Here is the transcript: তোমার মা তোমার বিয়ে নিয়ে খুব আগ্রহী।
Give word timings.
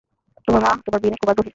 তোমার 0.47 0.61
মা 0.63 0.71
তোমার 0.85 0.99
বিয়ে 1.01 1.11
নিয়ে 1.11 1.21
খুব 1.21 1.29
আগ্রহী। 1.29 1.49